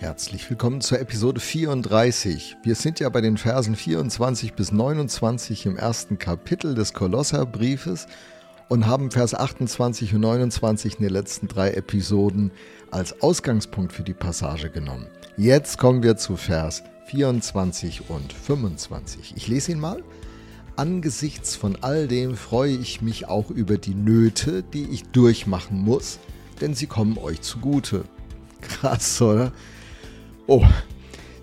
Herzlich 0.00 0.48
willkommen 0.48 0.80
zur 0.80 0.98
Episode 0.98 1.40
34. 1.40 2.56
Wir 2.62 2.74
sind 2.74 3.00
ja 3.00 3.10
bei 3.10 3.20
den 3.20 3.36
Versen 3.36 3.76
24 3.76 4.54
bis 4.54 4.72
29 4.72 5.66
im 5.66 5.76
ersten 5.76 6.18
Kapitel 6.18 6.74
des 6.74 6.94
Kolosserbriefes 6.94 8.06
und 8.70 8.86
haben 8.86 9.10
Vers 9.10 9.34
28 9.34 10.14
und 10.14 10.22
29 10.22 10.94
in 10.94 11.02
den 11.02 11.12
letzten 11.12 11.48
drei 11.48 11.72
Episoden 11.72 12.50
als 12.90 13.20
Ausgangspunkt 13.20 13.92
für 13.92 14.02
die 14.02 14.14
Passage 14.14 14.70
genommen. 14.70 15.06
Jetzt 15.36 15.76
kommen 15.76 16.02
wir 16.02 16.16
zu 16.16 16.36
Vers 16.36 16.82
24 17.08 18.08
und 18.08 18.32
25. 18.32 19.34
Ich 19.36 19.48
lese 19.48 19.72
ihn 19.72 19.80
mal. 19.80 20.02
Angesichts 20.76 21.56
von 21.56 21.76
all 21.82 22.08
dem 22.08 22.38
freue 22.38 22.72
ich 22.72 23.02
mich 23.02 23.28
auch 23.28 23.50
über 23.50 23.76
die 23.76 23.94
Nöte, 23.94 24.62
die 24.62 24.84
ich 24.84 25.02
durchmachen 25.10 25.78
muss, 25.78 26.20
denn 26.62 26.72
sie 26.72 26.86
kommen 26.86 27.18
euch 27.18 27.42
zugute. 27.42 28.04
Krass, 28.62 29.20
oder? 29.20 29.52
Oh, 30.52 30.66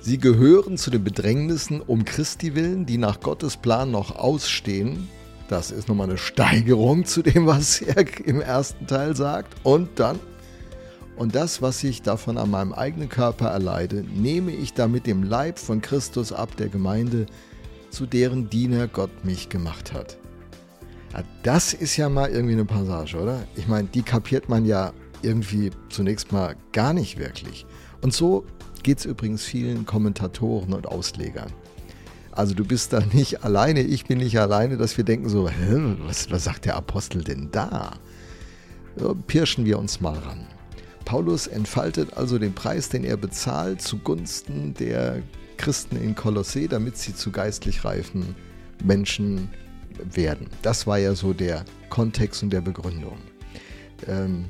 sie 0.01 0.17
gehören 0.17 0.75
zu 0.75 0.91
den 0.91 1.01
Bedrängnissen 1.01 1.79
um 1.79 2.03
Christi 2.03 2.55
willen, 2.55 2.85
die 2.85 2.97
nach 2.97 3.21
Gottes 3.21 3.55
Plan 3.55 3.89
noch 3.89 4.13
ausstehen. 4.13 5.07
Das 5.47 5.71
ist 5.71 5.87
nochmal 5.87 6.09
eine 6.09 6.17
Steigerung 6.17 7.05
zu 7.05 7.21
dem, 7.21 7.45
was 7.45 7.79
er 7.79 8.03
im 8.25 8.41
ersten 8.41 8.85
Teil 8.85 9.15
sagt. 9.15 9.55
Und 9.63 9.97
dann, 9.97 10.19
und 11.15 11.35
das, 11.35 11.61
was 11.61 11.81
ich 11.85 12.01
davon 12.01 12.37
an 12.37 12.51
meinem 12.51 12.73
eigenen 12.73 13.07
Körper 13.07 13.47
erleide, 13.47 14.03
nehme 14.13 14.51
ich 14.51 14.73
damit 14.73 15.07
dem 15.07 15.23
Leib 15.23 15.57
von 15.57 15.79
Christus 15.79 16.33
ab, 16.33 16.57
der 16.57 16.67
Gemeinde, 16.67 17.27
zu 17.89 18.07
deren 18.07 18.49
Diener 18.49 18.89
Gott 18.89 19.23
mich 19.23 19.47
gemacht 19.47 19.93
hat. 19.93 20.17
Ja, 21.13 21.23
das 21.43 21.73
ist 21.73 21.95
ja 21.95 22.09
mal 22.09 22.29
irgendwie 22.29 22.55
eine 22.55 22.65
Passage, 22.65 23.15
oder? 23.15 23.47
Ich 23.55 23.69
meine, 23.69 23.87
die 23.87 24.01
kapiert 24.01 24.49
man 24.49 24.65
ja 24.65 24.91
irgendwie 25.21 25.71
zunächst 25.87 26.33
mal 26.33 26.57
gar 26.73 26.91
nicht 26.91 27.17
wirklich. 27.17 27.65
Und 28.01 28.13
so 28.13 28.45
geht 28.87 28.99
es 28.99 29.05
übrigens 29.05 29.43
vielen 29.43 29.85
Kommentatoren 29.85 30.73
und 30.73 30.87
Auslegern. 30.87 31.51
Also 32.31 32.53
du 32.53 32.63
bist 32.63 32.93
da 32.93 33.01
nicht 33.11 33.43
alleine, 33.43 33.81
ich 33.81 34.05
bin 34.05 34.19
nicht 34.19 34.39
alleine, 34.39 34.77
dass 34.77 34.95
wir 34.95 35.03
denken 35.03 35.27
so, 35.27 35.49
was, 36.05 36.31
was 36.31 36.45
sagt 36.45 36.63
der 36.63 36.77
Apostel 36.77 37.21
denn 37.21 37.49
da? 37.51 37.97
Pirschen 39.27 39.65
wir 39.65 39.77
uns 39.77 39.99
mal 39.99 40.17
ran. 40.17 40.47
Paulus 41.03 41.47
entfaltet 41.47 42.13
also 42.13 42.39
den 42.39 42.53
Preis, 42.53 42.87
den 42.87 43.03
er 43.03 43.17
bezahlt, 43.17 43.81
zugunsten 43.81 44.73
der 44.73 45.21
Christen 45.57 45.97
in 45.97 46.15
Kolossee, 46.15 46.69
damit 46.69 46.97
sie 46.97 47.13
zu 47.13 47.29
geistlich 47.29 47.83
reifen 47.83 48.37
Menschen 48.81 49.49
werden. 50.13 50.47
Das 50.61 50.87
war 50.87 50.97
ja 50.97 51.13
so 51.13 51.33
der 51.33 51.65
Kontext 51.89 52.41
und 52.41 52.51
der 52.51 52.61
Begründung. 52.61 53.17
Ähm, 54.07 54.45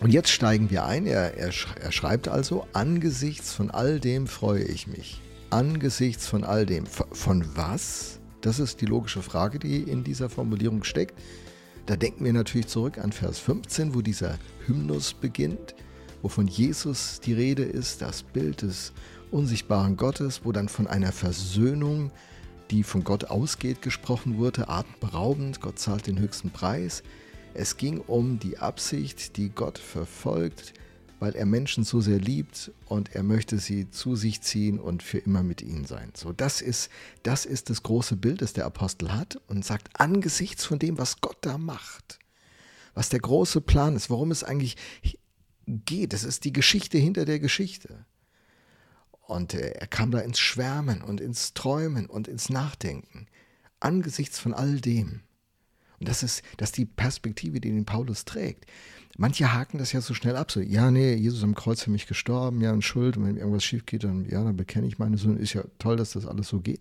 und 0.00 0.10
jetzt 0.10 0.30
steigen 0.30 0.70
wir 0.70 0.84
ein. 0.84 1.06
Er, 1.06 1.36
er, 1.36 1.52
er, 1.80 1.92
schreibt 1.92 2.28
also, 2.28 2.66
angesichts 2.72 3.52
von 3.52 3.70
all 3.70 3.98
dem 3.98 4.26
freue 4.26 4.64
ich 4.64 4.86
mich. 4.86 5.20
Angesichts 5.50 6.26
von 6.26 6.44
all 6.44 6.66
dem. 6.66 6.86
Von 6.86 7.44
was? 7.54 8.20
Das 8.42 8.58
ist 8.58 8.80
die 8.80 8.86
logische 8.86 9.22
Frage, 9.22 9.58
die 9.58 9.82
in 9.82 10.04
dieser 10.04 10.28
Formulierung 10.28 10.84
steckt. 10.84 11.18
Da 11.86 11.96
denken 11.96 12.24
wir 12.24 12.32
natürlich 12.32 12.66
zurück 12.66 12.98
an 12.98 13.12
Vers 13.12 13.38
15, 13.38 13.94
wo 13.94 14.02
dieser 14.02 14.38
Hymnus 14.66 15.14
beginnt, 15.14 15.74
wo 16.20 16.28
von 16.28 16.46
Jesus 16.46 17.20
die 17.20 17.32
Rede 17.32 17.62
ist, 17.62 18.02
das 18.02 18.22
Bild 18.22 18.62
des 18.62 18.92
unsichtbaren 19.30 19.96
Gottes, 19.96 20.40
wo 20.44 20.52
dann 20.52 20.68
von 20.68 20.86
einer 20.86 21.12
Versöhnung, 21.12 22.10
die 22.70 22.82
von 22.82 23.04
Gott 23.04 23.26
ausgeht, 23.26 23.82
gesprochen 23.82 24.36
wurde, 24.36 24.68
atemberaubend, 24.68 25.60
Gott 25.60 25.78
zahlt 25.78 26.06
den 26.06 26.18
höchsten 26.18 26.50
Preis. 26.50 27.02
Es 27.58 27.78
ging 27.78 28.00
um 28.00 28.38
die 28.38 28.58
Absicht, 28.58 29.38
die 29.38 29.48
Gott 29.48 29.78
verfolgt, 29.78 30.74
weil 31.20 31.34
er 31.34 31.46
Menschen 31.46 31.84
so 31.84 32.02
sehr 32.02 32.18
liebt 32.18 32.70
und 32.84 33.14
er 33.14 33.22
möchte 33.22 33.58
sie 33.58 33.90
zu 33.90 34.14
sich 34.14 34.42
ziehen 34.42 34.78
und 34.78 35.02
für 35.02 35.16
immer 35.16 35.42
mit 35.42 35.62
ihnen 35.62 35.86
sein. 35.86 36.12
So, 36.14 36.34
das 36.34 36.60
ist, 36.60 36.90
das 37.22 37.46
ist 37.46 37.70
das 37.70 37.82
große 37.82 38.16
Bild, 38.16 38.42
das 38.42 38.52
der 38.52 38.66
Apostel 38.66 39.14
hat 39.14 39.40
und 39.46 39.64
sagt, 39.64 39.98
angesichts 39.98 40.66
von 40.66 40.78
dem, 40.78 40.98
was 40.98 41.22
Gott 41.22 41.38
da 41.40 41.56
macht, 41.56 42.18
was 42.92 43.08
der 43.08 43.20
große 43.20 43.62
Plan 43.62 43.96
ist, 43.96 44.10
worum 44.10 44.30
es 44.32 44.44
eigentlich 44.44 44.76
geht, 45.66 46.12
das 46.12 46.24
ist 46.24 46.44
die 46.44 46.52
Geschichte 46.52 46.98
hinter 46.98 47.24
der 47.24 47.38
Geschichte. 47.38 48.04
Und 49.22 49.54
äh, 49.54 49.70
er 49.70 49.86
kam 49.86 50.10
da 50.10 50.18
ins 50.18 50.40
Schwärmen 50.40 51.00
und 51.00 51.22
ins 51.22 51.54
Träumen 51.54 52.04
und 52.04 52.28
ins 52.28 52.50
Nachdenken, 52.50 53.28
angesichts 53.80 54.38
von 54.38 54.52
all 54.52 54.78
dem. 54.78 55.22
Und 55.98 56.08
das 56.08 56.22
ist, 56.22 56.42
das 56.56 56.70
ist 56.70 56.78
die 56.78 56.84
Perspektive, 56.84 57.60
die 57.60 57.70
den 57.70 57.84
Paulus 57.84 58.24
trägt. 58.24 58.66
Manche 59.18 59.52
haken 59.52 59.78
das 59.78 59.92
ja 59.92 60.02
so 60.02 60.12
schnell 60.12 60.36
ab, 60.36 60.50
so, 60.50 60.60
ja, 60.60 60.90
nee, 60.90 61.14
Jesus 61.14 61.42
am 61.42 61.54
Kreuz 61.54 61.82
für 61.82 61.90
mich 61.90 62.06
gestorben, 62.06 62.60
ja, 62.60 62.72
und 62.72 62.82
Schuld, 62.82 63.16
und 63.16 63.26
wenn 63.26 63.36
irgendwas 63.38 63.64
schief 63.64 63.86
geht, 63.86 64.04
dann, 64.04 64.28
ja, 64.28 64.44
dann 64.44 64.56
bekenne 64.56 64.86
ich 64.86 64.98
meine 64.98 65.16
Sünden. 65.16 65.42
Ist 65.42 65.54
ja 65.54 65.64
toll, 65.78 65.96
dass 65.96 66.12
das 66.12 66.26
alles 66.26 66.48
so 66.48 66.60
geht. 66.60 66.80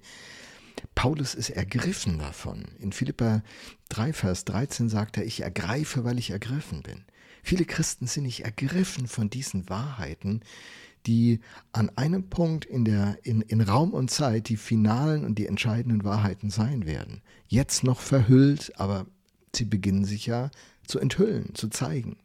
Paulus 0.93 1.33
ist 1.33 1.49
ergriffen 1.49 2.19
davon. 2.19 2.65
In 2.79 2.91
Philippa 2.91 3.41
3, 3.89 4.11
Vers 4.11 4.45
13 4.45 4.89
sagt 4.89 5.17
er, 5.17 5.25
ich 5.25 5.41
ergreife, 5.41 6.03
weil 6.03 6.19
ich 6.19 6.31
ergriffen 6.31 6.83
bin. 6.83 7.05
Viele 7.41 7.65
Christen 7.65 8.07
sind 8.07 8.23
nicht 8.23 8.43
ergriffen 8.43 9.07
von 9.07 9.29
diesen 9.29 9.69
Wahrheiten, 9.69 10.41
die 11.07 11.39
an 11.71 11.89
einem 11.95 12.29
Punkt 12.29 12.65
in, 12.65 12.85
der, 12.85 13.17
in, 13.23 13.41
in 13.41 13.61
Raum 13.61 13.93
und 13.93 14.11
Zeit 14.11 14.49
die 14.49 14.57
finalen 14.57 15.25
und 15.25 15.35
die 15.35 15.47
entscheidenden 15.47 16.03
Wahrheiten 16.03 16.49
sein 16.49 16.85
werden. 16.85 17.21
Jetzt 17.47 17.83
noch 17.83 17.99
verhüllt, 17.99 18.73
aber 18.79 19.05
sie 19.55 19.65
beginnen 19.65 20.05
sich 20.05 20.25
ja 20.25 20.51
zu 20.85 20.99
enthüllen, 20.99 21.55
zu 21.55 21.69
zeigen. 21.69 22.17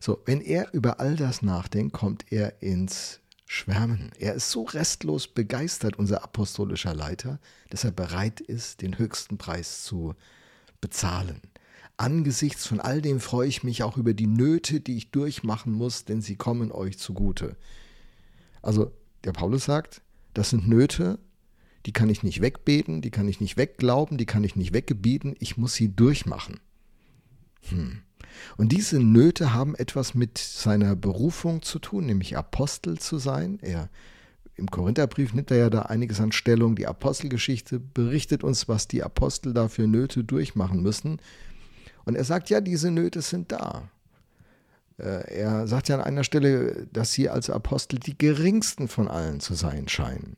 So, 0.00 0.20
wenn 0.26 0.40
er 0.40 0.72
über 0.72 1.00
all 1.00 1.16
das 1.16 1.42
nachdenkt, 1.42 1.92
kommt 1.92 2.30
er 2.30 2.62
ins 2.62 3.20
Schwärmen. 3.46 4.10
Er 4.18 4.34
ist 4.34 4.50
so 4.50 4.64
restlos 4.64 5.28
begeistert, 5.28 5.98
unser 5.98 6.24
apostolischer 6.24 6.94
Leiter, 6.94 7.38
dass 7.70 7.84
er 7.84 7.92
bereit 7.92 8.40
ist, 8.40 8.82
den 8.82 8.98
höchsten 8.98 9.38
Preis 9.38 9.84
zu 9.84 10.14
bezahlen. 10.80 11.40
Angesichts 11.98 12.66
von 12.66 12.80
all 12.80 13.00
dem 13.00 13.20
freue 13.20 13.48
ich 13.48 13.62
mich 13.62 13.82
auch 13.82 13.96
über 13.96 14.12
die 14.12 14.26
Nöte, 14.26 14.80
die 14.80 14.96
ich 14.96 15.10
durchmachen 15.10 15.72
muss, 15.72 16.04
denn 16.04 16.20
sie 16.20 16.36
kommen 16.36 16.70
euch 16.70 16.98
zugute. 16.98 17.56
Also 18.60 18.92
der 19.24 19.32
Paulus 19.32 19.64
sagt, 19.64 20.02
das 20.34 20.50
sind 20.50 20.68
Nöte, 20.68 21.18
die 21.86 21.92
kann 21.92 22.10
ich 22.10 22.22
nicht 22.22 22.42
wegbeten, 22.42 23.00
die 23.00 23.10
kann 23.10 23.28
ich 23.28 23.40
nicht 23.40 23.56
wegglauben, 23.56 24.18
die 24.18 24.26
kann 24.26 24.44
ich 24.44 24.56
nicht 24.56 24.74
weggebieten, 24.74 25.36
ich 25.38 25.56
muss 25.56 25.74
sie 25.74 25.94
durchmachen. 25.94 26.60
Hm. 27.68 28.02
Und 28.56 28.72
diese 28.72 29.00
Nöte 29.00 29.54
haben 29.54 29.74
etwas 29.74 30.14
mit 30.14 30.36
seiner 30.36 30.96
Berufung 30.96 31.62
zu 31.62 31.78
tun, 31.78 32.06
nämlich 32.06 32.36
Apostel 32.36 32.98
zu 32.98 33.18
sein. 33.18 33.58
Er 33.62 33.88
im 34.56 34.70
Korintherbrief 34.70 35.34
nimmt 35.34 35.50
er 35.50 35.58
ja 35.58 35.70
da 35.70 35.82
einiges 35.82 36.20
an 36.20 36.32
Stellung. 36.32 36.76
Die 36.76 36.86
Apostelgeschichte 36.86 37.78
berichtet 37.78 38.42
uns, 38.42 38.68
was 38.68 38.88
die 38.88 39.02
Apostel 39.02 39.52
da 39.52 39.68
für 39.68 39.86
Nöte 39.86 40.24
durchmachen 40.24 40.82
müssen. 40.82 41.20
Und 42.06 42.14
er 42.14 42.24
sagt, 42.24 42.48
ja, 42.48 42.62
diese 42.62 42.90
Nöte 42.90 43.20
sind 43.20 43.52
da. 43.52 43.90
Äh, 44.98 45.40
er 45.40 45.66
sagt 45.66 45.88
ja 45.88 45.96
an 45.96 46.02
einer 46.02 46.24
Stelle, 46.24 46.86
dass 46.92 47.12
sie 47.12 47.28
als 47.28 47.50
Apostel 47.50 47.98
die 47.98 48.16
geringsten 48.16 48.88
von 48.88 49.08
allen 49.08 49.40
zu 49.40 49.54
sein 49.54 49.88
scheinen. 49.88 50.36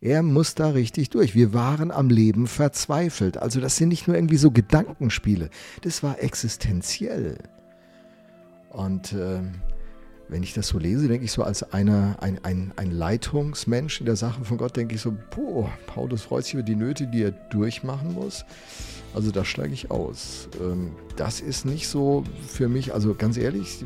Er 0.00 0.22
muss 0.22 0.54
da 0.54 0.68
richtig 0.68 1.08
durch. 1.08 1.34
Wir 1.34 1.54
waren 1.54 1.90
am 1.90 2.10
Leben 2.10 2.46
verzweifelt. 2.46 3.38
Also 3.38 3.60
das 3.60 3.76
sind 3.76 3.88
nicht 3.88 4.06
nur 4.06 4.16
irgendwie 4.16 4.36
so 4.36 4.50
Gedankenspiele, 4.50 5.48
das 5.80 6.02
war 6.02 6.22
existenziell. 6.22 7.38
Und 8.68 9.12
äh, 9.12 9.40
wenn 10.28 10.42
ich 10.42 10.54
das 10.54 10.68
so 10.68 10.78
lese, 10.78 11.08
denke 11.08 11.24
ich 11.24 11.32
so 11.32 11.42
als 11.42 11.72
einer, 11.72 12.16
ein, 12.20 12.40
ein, 12.42 12.72
ein 12.76 12.90
Leitungsmensch 12.90 14.00
in 14.00 14.06
der 14.06 14.16
Sache 14.16 14.44
von 14.44 14.56
Gott, 14.56 14.76
denke 14.76 14.94
ich 14.94 15.00
so, 15.00 15.14
boah, 15.34 15.70
Paulus 15.86 16.22
freut 16.22 16.44
sich 16.44 16.54
über 16.54 16.62
die 16.62 16.76
Nöte, 16.76 17.06
die 17.06 17.22
er 17.22 17.30
durchmachen 17.30 18.14
muss. 18.14 18.44
Also 19.14 19.30
da 19.30 19.44
steige 19.44 19.72
ich 19.72 19.90
aus. 19.90 20.48
Ähm, 20.60 20.92
das 21.16 21.40
ist 21.40 21.64
nicht 21.64 21.88
so 21.88 22.24
für 22.48 22.68
mich, 22.68 22.94
also 22.94 23.14
ganz 23.14 23.36
ehrlich, 23.36 23.84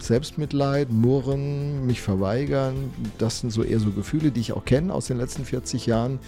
Selbstmitleid, 0.00 0.90
Murren, 0.90 1.86
mich 1.86 2.00
verweigern, 2.00 2.90
das 3.18 3.40
sind 3.40 3.50
so 3.50 3.62
eher 3.62 3.78
so 3.78 3.90
Gefühle, 3.90 4.32
die 4.32 4.40
ich 4.40 4.52
auch 4.52 4.64
kenne 4.64 4.92
aus 4.92 5.06
den 5.06 5.18
letzten 5.18 5.44
40 5.44 5.86
Jahren. 5.86 6.18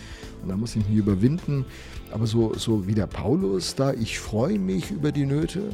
Und 0.43 0.49
da 0.49 0.56
muss 0.56 0.76
ich 0.76 0.87
mich 0.88 0.97
überwinden. 0.97 1.64
Aber 2.12 2.26
so, 2.26 2.55
so 2.55 2.87
wie 2.87 2.94
der 2.94 3.09
Paulus 3.09 3.75
da, 3.75 3.93
ich 3.93 4.19
freue 4.19 4.59
mich 4.59 4.91
über 4.93 5.11
die 5.11 5.26
Nöte, 5.26 5.70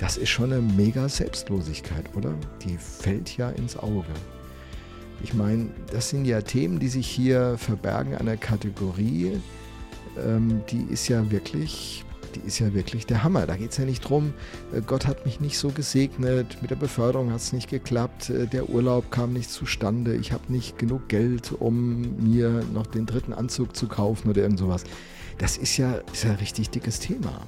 das 0.00 0.16
ist 0.16 0.30
schon 0.30 0.50
eine 0.50 0.62
mega 0.62 1.10
Selbstlosigkeit, 1.10 2.16
oder? 2.16 2.32
Die 2.64 2.78
fällt 2.78 3.36
ja 3.36 3.50
ins 3.50 3.76
Auge. 3.76 4.08
Ich 5.22 5.34
meine, 5.34 5.68
das 5.92 6.08
sind 6.08 6.24
ja 6.24 6.40
Themen, 6.40 6.78
die 6.78 6.88
sich 6.88 7.06
hier 7.06 7.56
verbergen 7.58 8.14
einer 8.14 8.38
Kategorie, 8.38 9.38
ähm, 10.26 10.62
die 10.70 10.86
ist 10.90 11.08
ja 11.08 11.30
wirklich, 11.30 12.02
die 12.34 12.40
ist 12.46 12.60
ja 12.60 12.72
wirklich 12.72 13.04
der 13.04 13.22
Hammer. 13.22 13.44
Da 13.46 13.56
geht 13.56 13.72
es 13.72 13.76
ja 13.76 13.84
nicht 13.84 14.00
drum, 14.00 14.32
äh, 14.72 14.80
Gott 14.80 15.06
hat 15.06 15.26
mich 15.26 15.38
nicht 15.38 15.58
so 15.58 15.68
gesegnet, 15.68 16.56
mit 16.62 16.70
der 16.70 16.76
Beförderung 16.76 17.30
hat 17.30 17.40
es 17.40 17.52
nicht 17.52 17.68
geklappt, 17.68 18.30
äh, 18.30 18.46
der 18.46 18.70
Urlaub 18.70 19.10
kam 19.10 19.34
nicht 19.34 19.50
zustande, 19.50 20.16
ich 20.16 20.32
habe 20.32 20.50
nicht 20.50 20.78
genug 20.78 21.08
Geld, 21.08 21.52
um 21.52 22.16
mir 22.24 22.64
noch 22.72 22.86
den 22.86 23.04
dritten 23.04 23.34
Anzug 23.34 23.76
zu 23.76 23.86
kaufen 23.86 24.30
oder 24.30 24.40
irgend 24.40 24.58
sowas. 24.58 24.84
Das 25.36 25.58
ist 25.58 25.76
ja, 25.76 25.96
ist 26.10 26.24
ja 26.24 26.30
ein 26.30 26.36
richtig 26.36 26.70
dickes 26.70 27.00
Thema. 27.00 27.46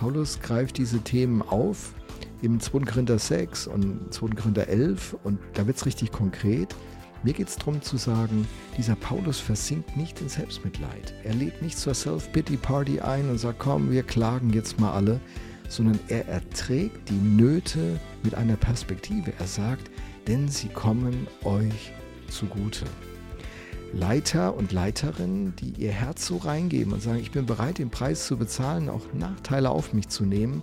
Paulus 0.00 0.40
greift 0.40 0.78
diese 0.78 0.98
Themen 1.00 1.42
auf 1.42 1.92
im 2.40 2.58
2. 2.58 2.86
Korinther 2.86 3.18
6 3.18 3.66
und 3.66 4.14
2. 4.14 4.28
Korinther 4.28 4.66
11 4.66 5.14
und 5.24 5.38
da 5.52 5.66
wird 5.66 5.76
es 5.76 5.84
richtig 5.84 6.10
konkret. 6.10 6.74
Mir 7.22 7.34
geht 7.34 7.48
es 7.48 7.56
darum 7.56 7.82
zu 7.82 7.98
sagen, 7.98 8.48
dieser 8.78 8.94
Paulus 8.94 9.38
versinkt 9.40 9.98
nicht 9.98 10.18
in 10.22 10.30
Selbstmitleid. 10.30 11.12
Er 11.22 11.34
lädt 11.34 11.60
nicht 11.60 11.76
zur 11.76 11.92
Self-Pity-Party 11.92 13.00
ein 13.00 13.28
und 13.28 13.36
sagt, 13.36 13.58
komm, 13.58 13.90
wir 13.90 14.02
klagen 14.02 14.54
jetzt 14.54 14.80
mal 14.80 14.92
alle, 14.92 15.20
sondern 15.68 16.00
er 16.08 16.26
erträgt 16.28 17.10
die 17.10 17.12
Nöte 17.12 18.00
mit 18.22 18.34
einer 18.34 18.56
Perspektive. 18.56 19.34
Er 19.38 19.46
sagt, 19.46 19.90
denn 20.26 20.48
sie 20.48 20.68
kommen 20.68 21.26
euch 21.44 21.92
zugute. 22.30 22.86
Leiter 23.92 24.56
und 24.56 24.72
Leiterinnen, 24.72 25.54
die 25.56 25.72
ihr 25.82 25.90
Herz 25.90 26.26
so 26.26 26.36
reingeben 26.36 26.92
und 26.92 27.02
sagen, 27.02 27.18
ich 27.18 27.32
bin 27.32 27.46
bereit, 27.46 27.78
den 27.78 27.90
Preis 27.90 28.26
zu 28.26 28.36
bezahlen, 28.36 28.88
auch 28.88 29.02
Nachteile 29.12 29.70
auf 29.70 29.92
mich 29.92 30.08
zu 30.08 30.24
nehmen 30.24 30.62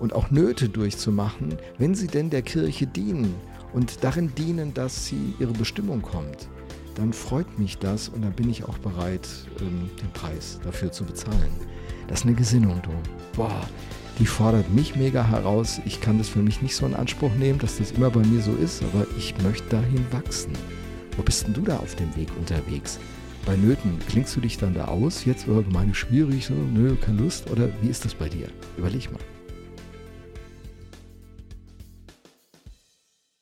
und 0.00 0.12
auch 0.12 0.30
Nöte 0.30 0.68
durchzumachen, 0.68 1.56
wenn 1.78 1.94
sie 1.94 2.08
denn 2.08 2.30
der 2.30 2.42
Kirche 2.42 2.86
dienen 2.86 3.34
und 3.72 4.02
darin 4.02 4.34
dienen, 4.34 4.74
dass 4.74 5.06
sie 5.06 5.34
ihre 5.38 5.52
Bestimmung 5.52 6.02
kommt, 6.02 6.48
dann 6.96 7.12
freut 7.12 7.58
mich 7.58 7.78
das 7.78 8.08
und 8.08 8.22
dann 8.22 8.32
bin 8.32 8.48
ich 8.48 8.64
auch 8.64 8.78
bereit, 8.78 9.28
ähm, 9.60 9.90
den 10.00 10.10
Preis 10.12 10.60
dafür 10.64 10.92
zu 10.92 11.04
bezahlen. 11.04 11.52
Das 12.08 12.20
ist 12.20 12.26
eine 12.26 12.34
Gesinnung, 12.34 12.80
du. 12.82 12.90
Boah, 13.34 13.68
die 14.18 14.26
fordert 14.26 14.70
mich 14.72 14.94
mega 14.94 15.26
heraus. 15.26 15.80
Ich 15.84 16.00
kann 16.00 16.18
das 16.18 16.28
für 16.28 16.40
mich 16.40 16.62
nicht 16.62 16.76
so 16.76 16.86
in 16.86 16.94
Anspruch 16.94 17.34
nehmen, 17.34 17.58
dass 17.58 17.78
das 17.78 17.92
immer 17.92 18.10
bei 18.10 18.20
mir 18.20 18.42
so 18.42 18.52
ist, 18.52 18.82
aber 18.82 19.06
ich 19.16 19.34
möchte 19.42 19.68
dahin 19.70 20.06
wachsen. 20.12 20.52
Wo 21.16 21.22
bist 21.22 21.46
denn 21.46 21.54
du 21.54 21.62
da 21.62 21.76
auf 21.76 21.94
dem 21.94 22.14
Weg 22.16 22.28
unterwegs? 22.36 22.98
Bei 23.46 23.56
Nöten 23.56 23.98
klingst 24.08 24.34
du 24.36 24.40
dich 24.40 24.56
dann 24.56 24.74
da 24.74 24.86
aus, 24.86 25.24
jetzt, 25.24 25.46
oh, 25.48 25.62
meine 25.70 25.94
schwierig, 25.94 26.46
so, 26.46 26.54
nö, 26.54 26.96
keine 26.96 27.22
Lust, 27.22 27.50
oder 27.50 27.68
wie 27.82 27.88
ist 27.88 28.04
das 28.04 28.14
bei 28.14 28.28
dir? 28.28 28.48
Überleg 28.78 29.12
mal. 29.12 29.20